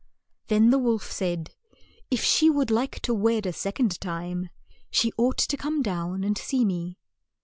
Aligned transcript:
Then 0.47 0.71
the 0.71 0.79
wolf 0.79 1.11
said, 1.11 1.53
"If 2.09 2.23
she 2.23 2.49
would 2.49 2.71
like 2.71 3.01
to 3.01 3.13
wed 3.13 3.45
a 3.45 3.53
sec 3.53 3.79
ond 3.79 4.01
time, 4.01 4.49
she 4.89 5.13
ought 5.15 5.37
to 5.37 5.55
come 5.57 5.83
down 5.83 6.23
and 6.23 6.35
see 6.35 6.65
me. 6.65 6.97